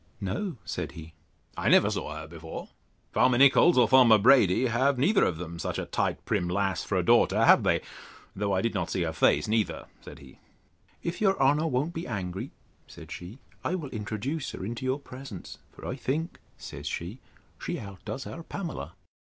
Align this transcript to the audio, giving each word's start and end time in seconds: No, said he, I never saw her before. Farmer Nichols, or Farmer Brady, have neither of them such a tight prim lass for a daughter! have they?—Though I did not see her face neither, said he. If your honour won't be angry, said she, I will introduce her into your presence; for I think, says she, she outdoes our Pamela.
No, 0.19 0.57
said 0.65 0.93
he, 0.93 1.13
I 1.55 1.69
never 1.69 1.91
saw 1.91 2.15
her 2.17 2.25
before. 2.27 2.69
Farmer 3.13 3.37
Nichols, 3.37 3.77
or 3.77 3.87
Farmer 3.87 4.17
Brady, 4.17 4.65
have 4.65 4.97
neither 4.97 5.23
of 5.23 5.37
them 5.37 5.59
such 5.59 5.77
a 5.77 5.85
tight 5.85 6.25
prim 6.25 6.47
lass 6.49 6.83
for 6.83 6.97
a 6.97 7.03
daughter! 7.03 7.45
have 7.45 7.61
they?—Though 7.61 8.51
I 8.51 8.61
did 8.63 8.73
not 8.73 8.89
see 8.89 9.03
her 9.03 9.13
face 9.13 9.47
neither, 9.47 9.85
said 10.01 10.17
he. 10.17 10.39
If 11.03 11.21
your 11.21 11.39
honour 11.39 11.67
won't 11.67 11.93
be 11.93 12.07
angry, 12.07 12.49
said 12.87 13.11
she, 13.11 13.37
I 13.63 13.75
will 13.75 13.89
introduce 13.89 14.49
her 14.53 14.65
into 14.65 14.85
your 14.85 14.99
presence; 14.99 15.59
for 15.71 15.85
I 15.85 15.97
think, 15.97 16.39
says 16.57 16.87
she, 16.87 17.19
she 17.59 17.77
outdoes 17.77 18.25
our 18.25 18.41
Pamela. 18.41 18.93